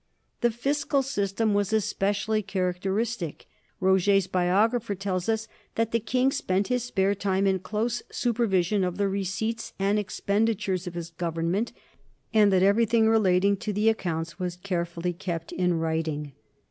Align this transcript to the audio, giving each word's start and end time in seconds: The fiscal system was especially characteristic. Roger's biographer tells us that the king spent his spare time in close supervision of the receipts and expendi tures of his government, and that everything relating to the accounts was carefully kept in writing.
The 0.39 0.49
fiscal 0.49 1.03
system 1.03 1.53
was 1.53 1.71
especially 1.71 2.41
characteristic. 2.41 3.45
Roger's 3.79 4.25
biographer 4.25 4.95
tells 4.95 5.29
us 5.29 5.47
that 5.75 5.91
the 5.91 5.99
king 5.99 6.31
spent 6.31 6.69
his 6.69 6.83
spare 6.83 7.13
time 7.13 7.45
in 7.45 7.59
close 7.59 8.01
supervision 8.09 8.83
of 8.83 8.97
the 8.97 9.07
receipts 9.07 9.73
and 9.77 9.99
expendi 9.99 10.55
tures 10.55 10.87
of 10.87 10.95
his 10.95 11.11
government, 11.11 11.71
and 12.33 12.51
that 12.51 12.63
everything 12.63 13.07
relating 13.09 13.55
to 13.57 13.71
the 13.71 13.89
accounts 13.89 14.39
was 14.39 14.55
carefully 14.55 15.13
kept 15.13 15.51
in 15.51 15.75
writing. 15.75 16.31